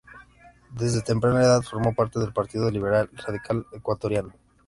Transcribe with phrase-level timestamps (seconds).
[0.71, 4.33] Desde temprana edad formó parte del Partido Liberal Radical Ecuatoriano.